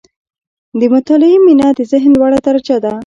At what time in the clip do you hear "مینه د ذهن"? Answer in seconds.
1.45-2.11